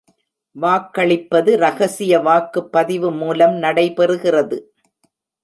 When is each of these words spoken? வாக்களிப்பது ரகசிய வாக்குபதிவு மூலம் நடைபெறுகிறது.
வாக்களிப்பது 0.55 1.57
ரகசிய 1.57 2.19
வாக்குபதிவு 2.19 3.11
மூலம் 3.17 3.55
நடைபெறுகிறது. 3.61 4.59